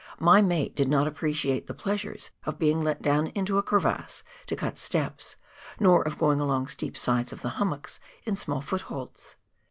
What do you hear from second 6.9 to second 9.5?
sides of the hummocks in small footholds.